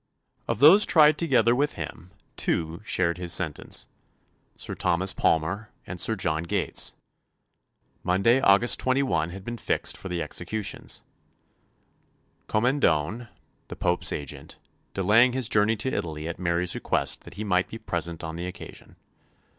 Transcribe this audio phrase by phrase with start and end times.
[0.47, 3.85] Of those tried together with him, two shared his sentence
[4.57, 6.93] Sir Thomas Palmer and Sir John Gates.
[8.03, 11.03] Monday, August 21, had been fixed for the executions,
[12.47, 13.27] Commendone,
[13.67, 14.57] the Pope's agent,
[14.95, 18.47] delaying his journey to Italy at Mary's request that he might be present on the
[18.47, 18.95] occasion.